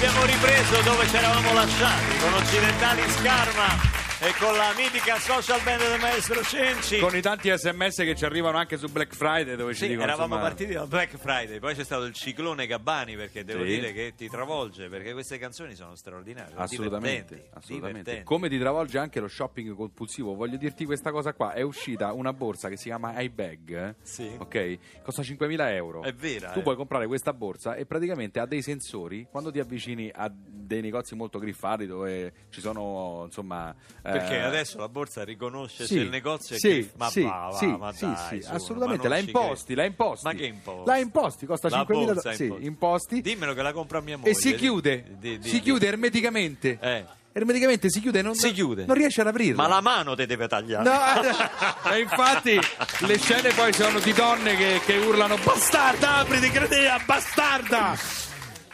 [0.00, 3.89] Abbiamo ripreso dove ci eravamo lasciati con Occidentali Scarma
[4.22, 6.98] e con la mitica social band del maestro Cenci.
[6.98, 10.04] Con i tanti sms che ci arrivano anche su Black Friday dove ci Sì, dicono
[10.08, 13.68] eravamo insomma, partiti da Black Friday, poi c'è stato il ciclone Gabbani perché devo Sì.
[13.70, 17.98] dire che ti travolge, perché queste canzoni sono straordinarie, Assolutamente, divertenti, assolutamente.
[18.10, 18.24] divertenti.
[18.24, 20.34] Come ti travolge anche lo shopping compulsivo.
[20.34, 23.70] Voglio dirti questa cosa qua: è uscita una borsa che si chiama iBag.
[23.88, 23.94] eh?
[24.02, 24.30] Sì.
[24.36, 24.78] Ok?
[25.02, 26.02] Costa 5.000 euro.
[26.02, 26.62] È vera, Tu eh.
[26.62, 31.14] puoi comprare questa borsa e praticamente ha dei sensori quando ti avvicini a dei negozi
[31.14, 33.74] molto griffati dove ci sono insomma.
[34.10, 36.90] Perché eh, adesso la borsa riconosce sì, se il negozio è sì, che...
[36.96, 40.24] Ma sì, va, va, sì, ma dai, sì, su, assolutamente, la non imposti, la imposti.
[40.24, 40.88] Ma che imposti?
[40.88, 43.20] La imposti, costa La 5.000 borsa sì, imposti.
[43.20, 44.30] Dimmelo che la compra mia moglie.
[44.30, 46.78] E si chiude, Di- di- si di- chiude ermeticamente.
[46.80, 47.04] Eh.
[47.32, 48.86] Ermeticamente si chiude, non, Si chiude.
[48.86, 49.62] non riesce ad aprirla.
[49.62, 50.82] Ma la mano te deve tagliare.
[50.82, 52.58] No, e infatti
[53.06, 58.28] le scene poi sono di donne che, che urlano bastarda, apriti credea, bastarda!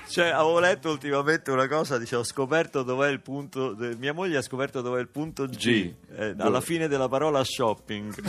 [0.08, 4.38] Cioè, avevo letto ultimamente una cosa, dice, ho scoperto dov'è il punto, de- mia moglie
[4.38, 5.92] ha scoperto dov'è il punto G, G.
[6.16, 8.14] eh, alla fine della parola shopping.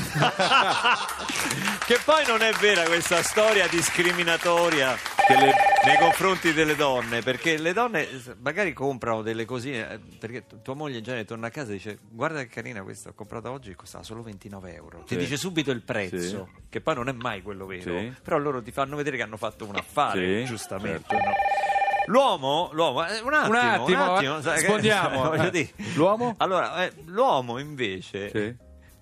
[1.86, 5.54] che poi non è vera questa storia discriminatoria le-
[5.86, 10.62] nei confronti delle donne, perché le donne eh, magari comprano delle cosine, eh, perché tu-
[10.62, 13.50] tua moglie in genere torna a casa e dice, guarda che carina questa, ho comprato
[13.52, 15.00] oggi, costava solo 29 euro.
[15.00, 15.18] Ti Sì.
[15.20, 16.18] dice subito il prezzo,
[16.54, 16.62] Sì.
[16.70, 18.14] che poi non è mai quello vero, Sì.
[18.24, 21.06] però loro ti fanno vedere che hanno fatto un affare, giustamente.
[21.08, 21.26] certo.
[21.30, 21.34] no?
[22.08, 25.74] L'uomo, l'uomo, eh, un attimo, Un attimo, attimo, eh, sai che- spondiamo, voglio eh.
[25.96, 26.36] L'uomo?
[26.38, 28.32] Allora, eh, l'uomo invece.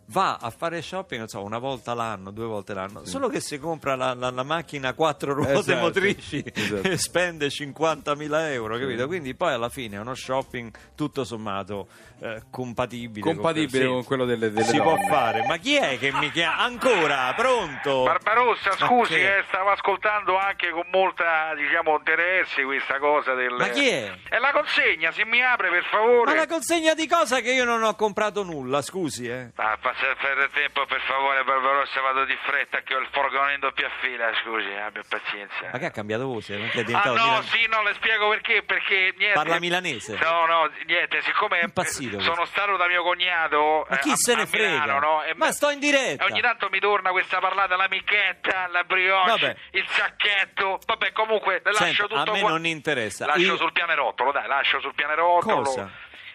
[0.07, 3.57] Va a fare shopping, non so, una volta l'anno, due volte l'anno, solo che si
[3.59, 6.87] compra la, la- la macchina a quattro ruote Esatto, motrici esatto.
[6.87, 9.07] e spende 50.000 euro, capito?
[9.07, 11.87] Quindi poi alla fine è uno shopping tutto sommato
[12.19, 13.25] eh, compatibile.
[13.25, 14.83] Compatibile sì, con quello delle, delle Si donne.
[14.95, 16.57] può fare, ma chi è che mi chiama?
[16.59, 18.03] Ancora, pronto?
[18.03, 19.19] Barbarossa, scusi, Ok.
[19.19, 23.53] eh, stavo ascoltando anche con molta, diciamo, interesse questa cosa del...
[23.53, 24.13] Ma chi è?
[24.29, 26.31] È la consegna, se mi apre per favore.
[26.31, 29.51] Ma la consegna di cosa che io non ho comprato nulla, scusi, eh?
[29.55, 33.59] Ah, passa per tempo, per favore, Barbarossa, vado di fretta che ho il furgone in
[33.59, 35.69] doppia fila, scusi, abbia pazienza.
[35.71, 36.57] Ma che ha cambiato voce?
[36.57, 39.33] Non è Ah diventato no, milan- sì, no, le spiego perché, perché niente...
[39.33, 40.17] Parla milanese?
[40.17, 42.33] No, no, niente, siccome Impazzito eh, questo.
[42.33, 44.79] sono stato da mio cognato Ma eh, chi a, se ne frega?
[44.83, 45.23] Milano, no?
[45.23, 46.25] E Ma sto in diretta.
[46.25, 49.55] E ogni tanto mi torna questa parlata, la michetta, la brioche, Vabbè.
[49.71, 50.79] il sacchetto.
[50.85, 52.49] Vabbè, comunque le lascio Senta, tutto a me qua.
[52.49, 53.25] non interessa.
[53.25, 55.61] Lascio Io- sul pianerottolo, dai, lascio sul pianerottolo.
[55.63, 55.89] Cosa?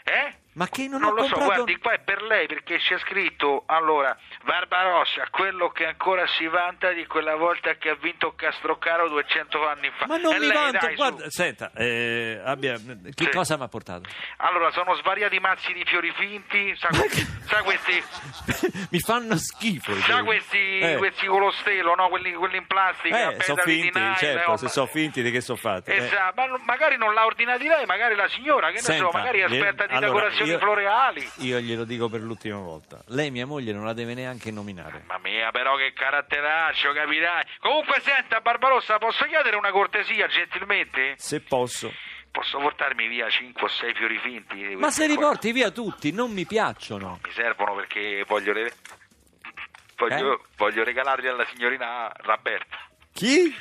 [0.04, 0.34] Eh?
[0.52, 1.62] Ma che non, Non lo so, comprato...
[1.62, 6.90] guardi, qua è per lei perché c'è scritto, allora, Barbarossa, quello che ancora si vanta
[6.90, 10.06] di quella volta che ha vinto Castrocaro 200 anni fa.
[10.08, 10.96] Ma non E mi lei, vanto, dai, su.
[10.96, 13.30] guarda, senta, eh, abbia, che Sì.
[13.30, 14.08] cosa mi ha portato?
[14.38, 16.88] Allora, sono svariati mazzi di fiori finti, sa,
[17.46, 18.02] sa questi...
[18.90, 19.94] mi fanno schifo.
[19.94, 20.24] Sa fiori.
[20.24, 20.96] questi, Eh.
[20.96, 22.08] questi con lo stelo, no?
[22.08, 24.56] Quelli, quelli in plastica, Eh, sono finti, nylon, certo, no?
[24.56, 25.90] se sono finti di che sono fatti.
[25.90, 25.96] eh.
[25.96, 29.40] Esa- ma magari non l'ha ordinati lei, magari la signora, che ne Senta, so, magari
[29.40, 31.30] è esperta di allora, decorazioni io- floreali.
[31.46, 33.02] Io glielo dico per l'ultima volta.
[33.08, 35.04] Lei, mia moglie, non la deve neanche nominare.
[35.06, 37.44] Mamma mia, però che caratteraccio, capirai.
[37.60, 41.14] Comunque, senta, Barbarossa, posso chiedere una cortesia, gentilmente?
[41.16, 41.92] Se posso.
[42.30, 44.54] Posso portarmi via 5 o 6 fiori finti?
[44.76, 47.18] Ma se li porti via tutti, non mi piacciono.
[47.24, 48.72] Mi servono perché voglio, re-
[49.96, 50.40] voglio, Eh?
[50.56, 52.78] voglio regalarli alla signorina Roberta.
[53.12, 53.52] Chi?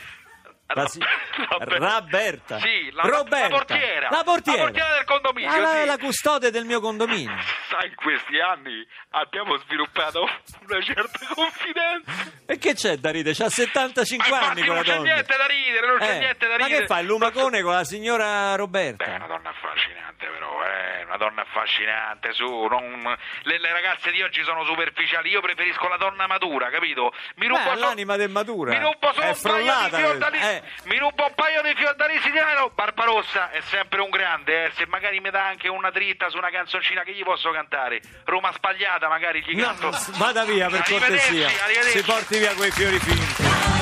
[0.75, 0.99] La si-
[1.57, 2.59] Roberta.
[2.59, 3.47] Sì, la, Roberta.
[3.47, 4.09] la portiera.
[4.11, 4.57] La portiera.
[4.59, 5.85] La portiera del condominio, Ah, la, sì.
[5.85, 7.35] la custode del mio condominio.
[7.69, 10.21] Sai, in questi anni abbiamo sviluppato
[10.67, 12.11] una certa confidenza.
[12.45, 13.35] E che c'è da ridere?
[13.35, 15.13] C'ha 75 Ma anni quella non c'è donna.
[15.13, 16.81] niente da ridere, non c'è Eh, niente da ma ridere.
[16.81, 19.05] che fa il lumacone con la signora Beh, è Roberta?
[19.15, 23.15] una donna affascinante però, eh, una donna affascinante, su, non...
[23.43, 27.13] le, le ragazze di oggi sono superficiali, io preferisco la donna matura, capito?
[27.35, 28.71] Mi Beh, rubo so- l'anima del matura.
[28.71, 30.37] Mi rubo solo È un paio di
[30.85, 32.71] mi rubo un paio di fiordalisi di nero.
[32.73, 36.49] Barbarossa è sempre un grande, eh, se magari mi dà anche una dritta su una
[36.49, 39.91] canzoncina che gli posso cantare, Roma spagliata magari gli No, canto.
[40.17, 41.49] vada via per cortesia.
[41.91, 43.78] Si porti via quei fiori finti.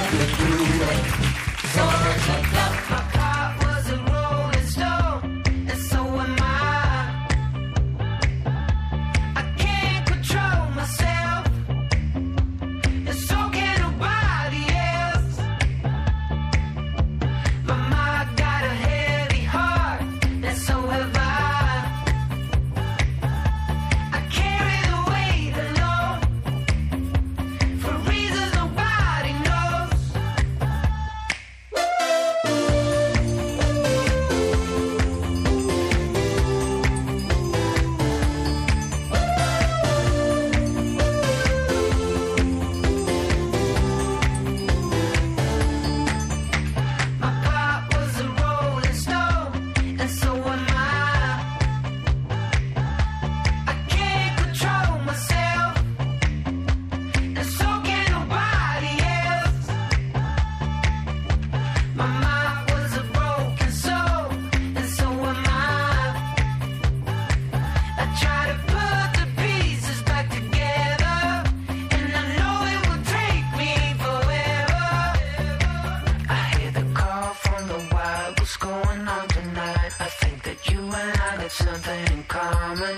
[78.57, 79.92] What's going on tonight.
[80.00, 82.98] I think that you and I got something in common.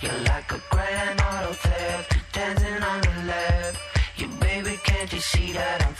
[0.00, 3.78] You're like a grand auto theft, dancing on the left.
[4.16, 5.91] You baby, can't you see that I'm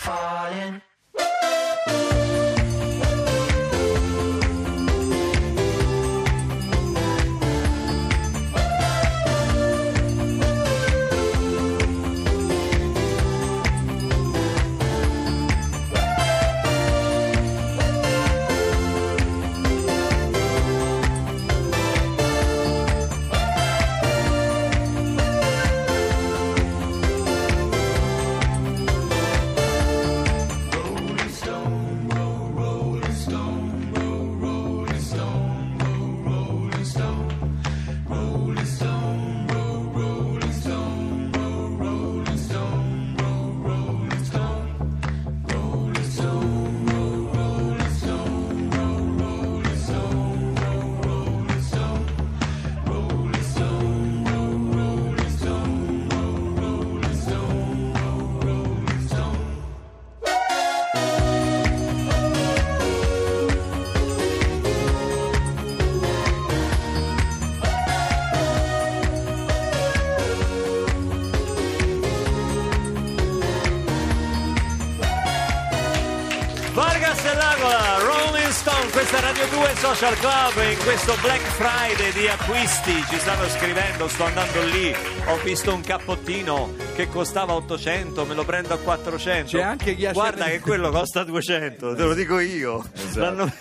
[79.02, 84.22] questa Radio 2 Social Club in questo Black Friday di acquisti ci stanno scrivendo, sto
[84.22, 84.94] andando lì,
[85.26, 89.56] ho visto un cappottino che costava 800, me lo prendo a 400.
[89.56, 92.84] C'è anche chi ha Guarda che quello costa 200, te lo dico io.
[92.94, 93.52] Esatto.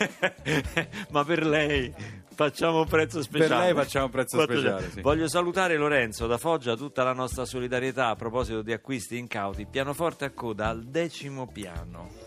[1.09, 1.91] Ma per lei
[2.35, 3.65] facciamo un prezzo speciale.
[3.65, 4.69] lei facciamo un prezzo 400.
[4.69, 5.01] speciale, sì.
[5.01, 9.65] Voglio salutare Lorenzo da Foggia, tutta la nostra solidarietà a proposito di acquisti incauti.
[9.65, 12.20] Pianoforte a coda al decimo piano.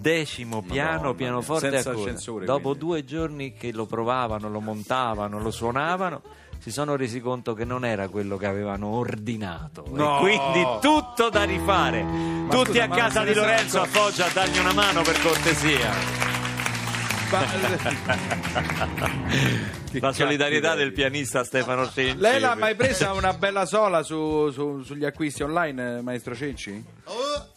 [0.00, 2.44] Decimo piano, Madonna pianoforte a coda.
[2.44, 2.78] Dopo quindi.
[2.78, 6.22] due giorni che lo provavano, lo montavano, lo suonavano,
[6.58, 9.84] si sono resi conto che non era quello che avevano ordinato.
[9.90, 10.16] No!
[10.18, 12.02] E quindi tutto da rifare.
[12.48, 13.86] Tutti scusa, a casa di Lorenzo a?
[13.86, 15.90] Foggia a dargli una mano per cortesia.
[20.00, 22.18] La solidarietà del pianista Stefano Cenci.
[22.18, 26.82] Lei l'ha mai presa una bella sola su- su- sugli acquisti online, maestro Cenci?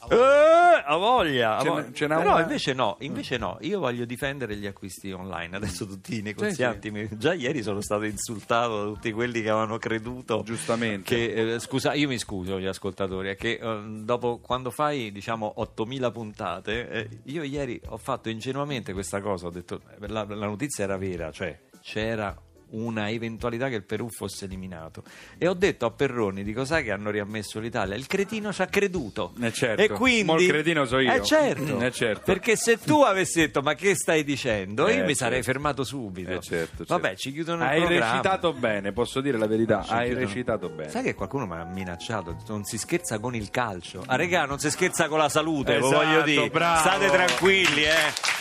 [0.10, 1.92] Eh, ha voglia, n'è- voglia.
[1.94, 5.56] ce n'è però una- invece no, invece no, io voglio difendere gli acquisti online.
[5.56, 9.78] Adesso tutti i negozianti, mi- già ieri sono stato insultato da tutti quelli che avevano
[9.78, 10.42] creduto.
[10.44, 11.16] Giustamente.
[11.16, 15.54] Che, eh, scusa, io mi scuso gli ascoltatori, è che eh, dopo quando fai diciamo
[15.58, 20.46] 8000 puntate, eh, io ieri ho fatto ingenuamente questa cosa, ho detto eh, la, la
[20.46, 22.36] notizia era vera, cioè c'era
[22.74, 25.04] una eventualità che il Perù fosse eliminato
[25.38, 28.68] e ho detto a Perroni dico sai che hanno riammesso l'Italia il cretino ci ha
[28.68, 29.82] creduto Eh, certo.
[29.82, 31.14] e quindi Mo il cretino so io.
[31.14, 32.22] eh certo, Eh, certo.
[32.26, 35.14] perché se tu avessi detto ma che stai dicendo Eh, io mi certo.
[35.24, 36.86] sarei fermato subito Eh, certo, certo.
[36.88, 39.84] vabbè ci chiudono il Hai recitato bene, posso dire la verità.
[39.84, 40.26] Ci Hai chiudono.
[40.28, 40.90] recitato bene.
[40.90, 42.38] Sai che qualcuno mi ha minacciato?
[42.48, 44.04] Non si scherza con il calcio.
[44.08, 46.50] Ah, regà, non si scherza con la salute, Esatto, voglio dire.
[46.50, 46.80] bravo.
[46.80, 47.94] State tranquilli, eh.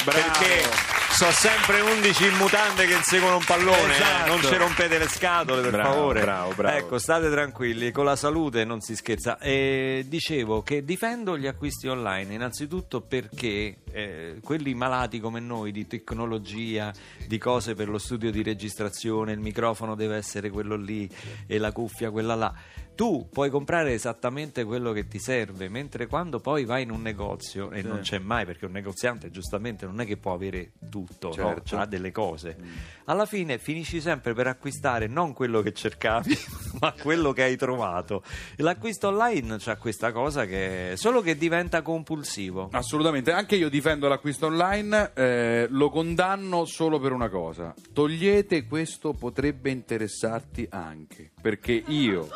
[0.04, 0.18] Bravo.
[0.20, 3.92] Perché so sempre 11 in mutande che inseguono un pallone.
[3.92, 3.97] eh.
[3.97, 4.26] Esatto.
[4.31, 6.21] Non ci rompete le scatole, per Bravo, favore.
[6.21, 6.76] bravo, bravo.
[6.76, 9.38] Ecco, state tranquilli, con la salute non si scherza.
[9.38, 15.87] E dicevo che difendo gli acquisti online, innanzitutto perché eh, quelli malati come noi di
[15.87, 16.92] tecnologia,
[17.26, 21.09] di cose per lo studio di registrazione, il microfono deve essere quello lì
[21.47, 22.52] e la cuffia quella là.
[22.94, 27.70] Tu puoi comprare esattamente quello che ti serve, mentre quando poi vai in un negozio,
[27.70, 31.32] e non c'è mai perché un negoziante giustamente non è che può avere tutto, no?
[31.34, 31.78] Certo.
[31.78, 32.56] ha delle cose.
[33.04, 36.37] Alla fine finisci sempre per acquistare non quello che cercavi,
[36.82, 38.22] ma quello che hai trovato.
[38.56, 42.68] L'acquisto online c'ha questa cosa che solo che diventa compulsivo.
[42.72, 47.72] Assolutamente, anche io difendo l'acquisto online, eh, lo condanno solo per una cosa.
[47.92, 52.28] Togliete questo potrebbe interessarti anche, perché io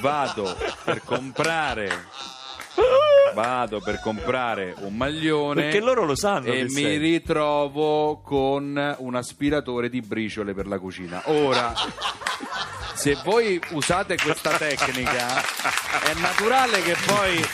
[0.00, 1.90] vado per comprare
[3.34, 6.96] vado per comprare un maglione Perché loro lo sanno e mi sei.
[6.98, 11.22] ritrovo con un aspiratore di briciole per la cucina.
[11.26, 11.72] Ora
[13.02, 15.42] se voi usate questa tecnica
[16.04, 17.44] è naturale che poi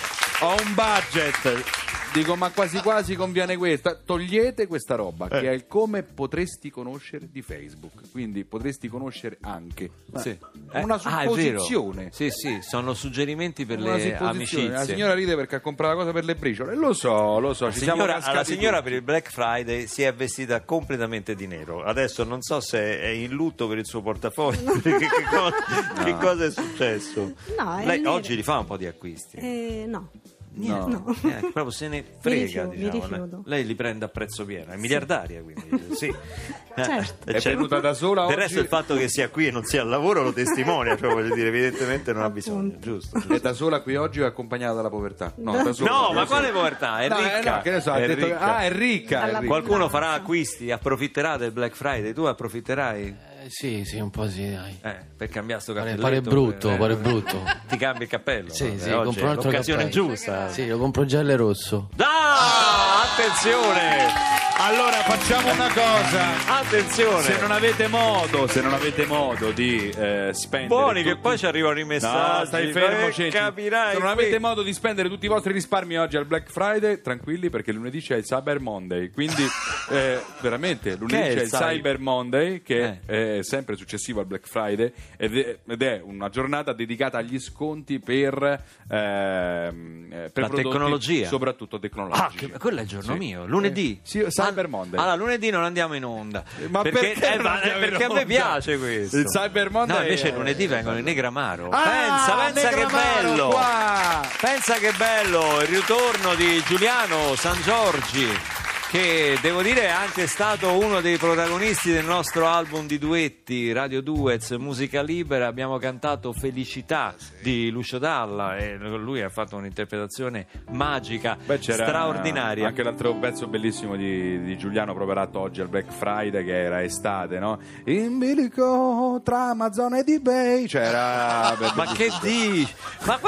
[0.40, 1.64] ho un budget
[2.12, 5.40] dico ma quasi quasi conviene questa togliete questa roba Eh.
[5.40, 10.30] che è il come potresti conoscere di Facebook quindi potresti conoscere anche Sì.
[10.72, 14.68] Eh, una Ah, supposizione Sì, sì, sono suggerimenti per una le amicizie.
[14.68, 17.66] la signora ride perché ha comprato la cosa per le briciole lo so lo so
[17.66, 21.46] La ci siamo signora, la signora per il Black Friday si è vestita completamente di
[21.46, 21.82] nero.
[21.82, 24.72] Adesso non so se è in lutto per il suo portafoglio.
[24.80, 27.32] che, che cosa, che cosa è successo?
[27.56, 29.36] No, è Lei oggi li fa un po' di acquisti.
[29.36, 30.10] Eh, no.
[30.58, 31.16] Niente, No.
[31.22, 32.40] niente, proprio se ne frega.
[32.64, 33.00] rifiuto, mi diciamo.
[33.24, 33.42] rifiuto.
[33.46, 35.94] Lei li prende a prezzo pieno, è miliardaria quindi.
[35.94, 36.14] Sì.
[36.78, 37.28] Certo.
[37.30, 38.40] Eh, È venuta da sola Del oggi?
[38.40, 41.34] resto il fatto che sia qui e non sia al lavoro lo testimonia, cioè voglio
[41.34, 42.78] dire, evidentemente non ha bisogno, Appunto.
[42.78, 43.18] giusto?
[43.34, 45.32] È da sola qui oggi o è accompagnata dalla povertà?
[45.38, 45.90] No, da sola.
[45.90, 47.00] No, ma quale povertà?
[47.00, 47.62] È No, eh, ricca.
[47.64, 49.22] no, so, è detto ah, è ricca.
[49.26, 49.46] è ricca.
[49.46, 53.16] Qualcuno farà acquisti, approfitterà del Black Friday, tu approfitterai?
[53.48, 54.78] Eh, sì, sì, un po' sì, dai.
[54.82, 56.02] Eh, per cambiare sto Pare, cappelletto.
[56.02, 57.42] pare brutto, eh, pare brutto.
[57.66, 58.52] Ti cambi il cappello?
[58.52, 60.06] Sì, eh, sì, oggi compro è un altro l'occasione cappello.
[60.08, 60.48] giusta.
[60.50, 61.88] Sì, lo compro giallo e rosso.
[61.96, 64.47] Ah, attenzione!
[64.60, 66.58] Allora facciamo una cosa.
[66.58, 67.22] Attenzione!
[67.22, 71.38] Se non avete modo, se non avete modo di eh, spendere Buoni che tutti- poi
[71.38, 72.38] ci arrivano i messaggi.
[72.40, 73.28] No, stai fermo, eh.
[73.28, 73.94] Capirai.
[73.94, 74.22] Se non qui.
[74.24, 78.00] avete modo di spendere tutti i vostri risparmi oggi al Black Friday, tranquilli perché lunedì
[78.00, 79.10] c'è il Cyber Monday.
[79.10, 79.46] Quindi,
[79.90, 81.98] eh, veramente, lunedì Che c'è il il Cyber?
[82.00, 87.18] Monday, che è sempre successivo al Black Friday, ed è, ed è una giornata dedicata
[87.18, 88.42] agli sconti per,
[88.90, 91.28] ehm, eh, per La tecnologia.
[91.28, 92.50] soprattutto Ah, tecnologici.
[92.50, 93.18] che- quello è il giorno Sì.
[93.18, 94.00] mio, lunedì.
[94.02, 94.98] Eh, sì, Cyber Monday.
[95.00, 96.42] Allora, lunedì non andiamo in onda.
[96.68, 99.16] Ma perché non ma- andiamo in perché a me piace questo.
[99.18, 101.68] Il Cyber Monday No, invece è- lunedì vengono i Negramaro.
[101.70, 103.48] Ah, pensa, pensa che Negramaro, bello.
[103.48, 104.28] qua!
[104.40, 108.56] Pensa che bello il ritorno di Giuliano San Giorgi.
[108.90, 114.00] Che devo dire è anche stato uno dei protagonisti del nostro album di duetti Radio
[114.00, 115.46] Duets Musica Libera.
[115.46, 122.66] Abbiamo cantato Felicità di Lucio Dalla e lui ha fatto un'interpretazione magica, Beh, straordinaria.
[122.68, 127.38] Anche l'altro pezzo bellissimo di, di Giuliano Proverato oggi al Black Friday, che era estate,
[127.38, 127.58] no?
[127.84, 130.66] In bilico tra Amazon ed eBay.
[130.66, 131.54] C'era.
[131.76, 132.66] Ma che dici?
[133.04, 133.18] Ma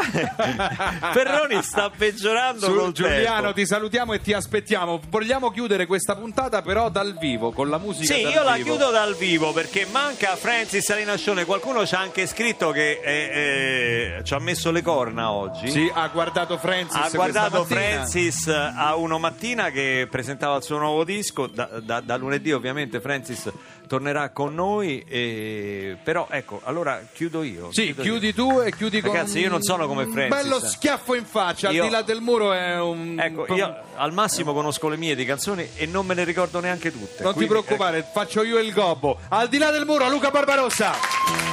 [1.13, 3.53] Perroni sta peggiorando Su, Giuliano, tempo.
[3.53, 4.99] ti salutiamo e ti aspettiamo.
[5.11, 8.15] Vogliamo chiudere questa puntata, però dal vivo, con la musica.
[8.15, 8.77] Sì, io la vivo.
[8.77, 11.45] chiudo dal vivo perché manca Francis Alinascione.
[11.45, 15.71] Qualcuno ci ha anche scritto che eh, eh, ci ha messo le corna oggi.
[15.71, 16.97] Sì, ha guardato Francis.
[16.97, 17.65] Ha guardato.
[17.65, 21.47] Francis a uno mattina che presentava il suo nuovo disco.
[21.47, 23.51] Da, da- da lunedì, ovviamente, Francis
[23.91, 25.05] tornerà con noi.
[25.09, 27.73] e- Però ecco, allora chiudo io.
[27.73, 28.33] Sì, chiudo chiudi io.
[28.35, 30.43] tu e chiudi con Ragazzi, io non sono come un Francis.
[30.43, 31.71] bello schiaffo in faccia.
[31.71, 33.19] Io- Al di là del muro è un.
[33.19, 36.93] Ecco, io al massimo conosco le mie di canzoni e non me le ricordo neanche
[36.93, 37.25] tutte.
[37.25, 39.19] Non ti Quindi, preoccupare, faccio io il gobbo.
[39.31, 41.50] Al di là del muro, Luca Barbarossa.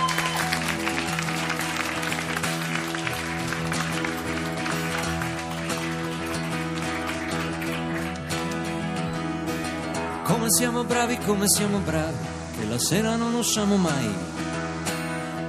[10.48, 12.25] Come siamo bravi, come siamo bravi,
[12.58, 14.10] che la sera non usciamo mai.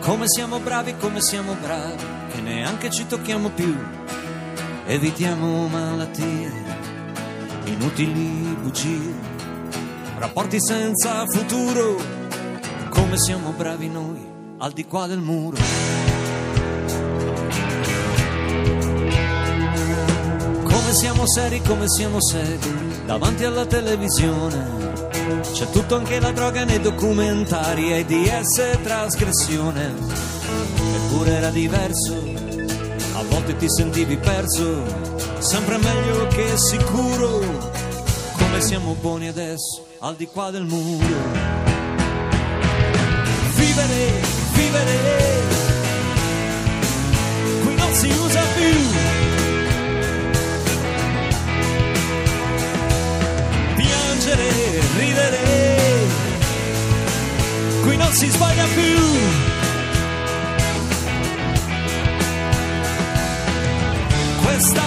[0.00, 2.02] Come siamo bravi, come siamo bravi,
[2.32, 3.76] che neanche ci tocchiamo più.
[4.86, 6.52] Evitiamo malattie,
[7.66, 9.14] inutili bugie,
[10.18, 11.94] rapporti senza futuro.
[12.88, 14.26] Come siamo bravi noi,
[14.58, 15.58] al di qua del muro.
[20.64, 24.77] Come siamo seri, come siamo seri, davanti alla televisione.
[25.52, 29.94] C'è tutto anche la droga nei documentari e DS trasgressione.
[30.94, 32.14] Eppure era diverso,
[33.14, 34.84] a volte ti sentivi perso,
[35.38, 37.40] sempre meglio che sicuro.
[38.36, 41.06] Come siamo buoni adesso, al di qua del muro.
[43.54, 44.22] Vivere,
[44.54, 44.98] vivere,
[47.62, 49.07] qui non si usa più.
[54.98, 55.78] Ridere,
[57.82, 58.98] qui non si sbaglia più.
[64.42, 64.82] Questa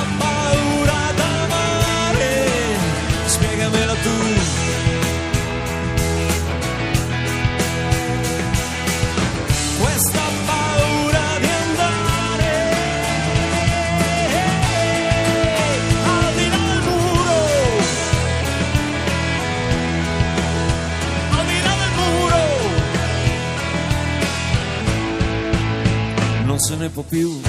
[27.11, 27.41] più.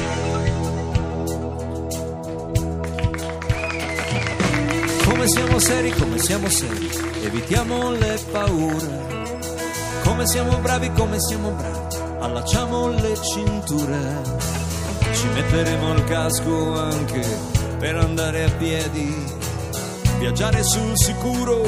[5.05, 6.91] Come siamo seri come siamo seri
[7.23, 9.31] evitiamo le paure.
[10.03, 14.01] Come siamo bravi come siamo bravi allacciamo le cinture.
[15.13, 17.25] Ci metteremo il casco anche
[17.79, 19.15] per andare a piedi
[20.19, 21.63] viaggiare sul sicuro.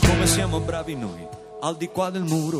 [0.00, 1.24] Come siamo bravi noi
[1.60, 2.58] al di qua del muro.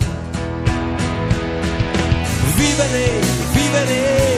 [2.57, 3.21] Vivere,
[3.53, 4.36] vivere,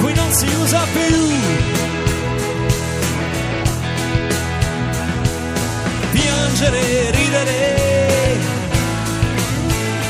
[0.00, 1.16] qui non si usa più.
[6.12, 8.38] Piangere, ridere,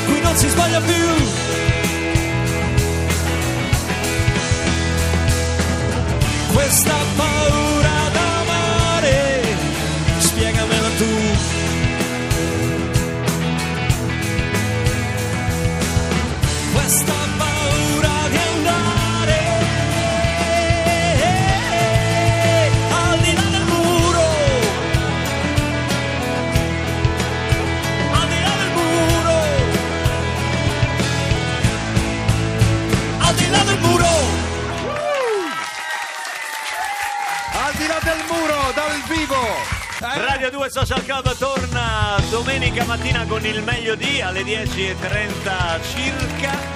[0.07, 1.09] qui non si sbaglia più.
[6.69, 6.95] questa
[40.01, 46.68] Radio 2 Social Club torna domenica mattina con il meglio di alle 10.30 circa.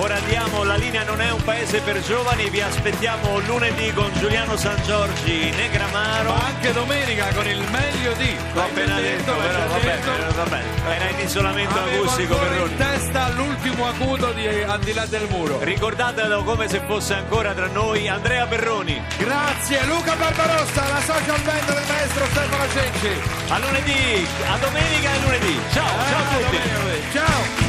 [0.00, 4.56] Ora andiamo, la linea non è un paese per giovani, vi aspettiamo lunedì con Giuliano
[4.56, 6.30] San Giorgi, Negramaro.
[6.30, 8.36] Ma anche domenica con il meglio di.
[8.54, 10.10] L'ho appena detto, però vabbè, detto.
[10.14, 15.04] eh, vabbè, era in isolamento acustico per in testa l'ultimo acuto di Al di là
[15.06, 15.58] del muro.
[15.62, 19.02] Ricordatelo come se fosse ancora tra noi Andrea Perroni.
[19.16, 23.20] Grazie Luca Barbarossa, la social band del maestro Stefano Cenci.
[23.48, 25.60] A lunedì, a domenica e lunedì.
[25.72, 26.68] Ciao, ciao a tutti.
[26.68, 27.12] domenica.
[27.12, 27.67] Ciao.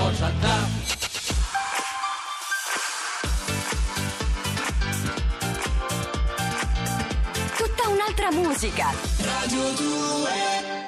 [0.00, 0.68] Social Club.
[7.56, 8.92] Tutta un'altra musica.
[9.18, 10.79] Radio 2